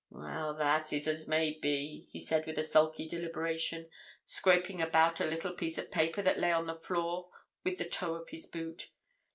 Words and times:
'Well, 0.09 0.55
that 0.55 0.91
is 0.91 1.07
as 1.07 1.27
it 1.27 1.29
may 1.29 1.59
be,' 1.61 2.07
he 2.11 2.17
said, 2.17 2.47
with 2.47 2.57
a 2.57 2.63
sulky 2.63 3.07
deliberation, 3.07 3.87
scraping 4.25 4.81
about 4.81 5.19
a 5.19 5.25
little 5.27 5.53
bit 5.55 5.77
of 5.77 5.91
paper 5.91 6.23
that 6.23 6.39
lay 6.39 6.51
on 6.51 6.65
the 6.65 6.73
floor 6.79 7.29
with 7.63 7.77
the 7.77 7.85
toe 7.85 8.15
of 8.15 8.29
his 8.29 8.47
boot. 8.47 8.89